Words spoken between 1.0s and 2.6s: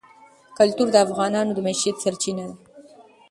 افغانانو د معیشت سرچینه ده.